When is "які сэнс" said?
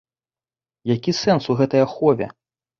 0.95-1.43